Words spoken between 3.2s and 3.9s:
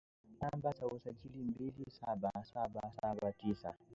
tisa